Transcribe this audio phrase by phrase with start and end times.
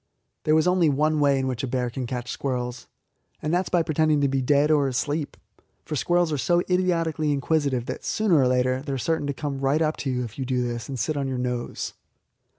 [0.45, 2.87] There is only one way in which a bear can catch squirrels,
[3.39, 5.37] and that is by pretending to be dead or asleep;
[5.85, 9.59] for squirrels are so idiotically inquisitive that sooner or later they are certain to come
[9.59, 11.93] right up to you if you do this, and sit on your nose.